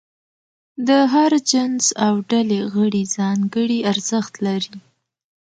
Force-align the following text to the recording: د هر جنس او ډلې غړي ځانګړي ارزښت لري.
د 0.87 0.89
هر 1.13 1.31
جنس 1.51 1.85
او 2.05 2.13
ډلې 2.31 2.59
غړي 2.73 3.03
ځانګړي 3.17 3.79
ارزښت 3.91 4.33
لري. 4.45 4.75